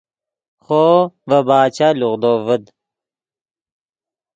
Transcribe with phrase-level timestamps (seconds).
[0.63, 0.85] خوو
[1.27, 2.63] ڤے باچا لوغدو ڤد